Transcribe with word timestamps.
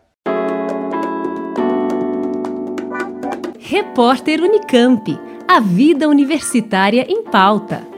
Repórter 3.60 4.42
Unicamp. 4.42 5.18
A 5.48 5.60
vida 5.60 6.10
universitária 6.10 7.06
em 7.10 7.24
pauta. 7.24 7.91